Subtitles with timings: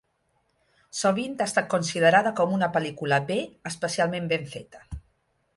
[0.99, 3.39] Sovint ha estat considerada com a un pel·lícula B
[3.75, 4.87] especialment ben feta.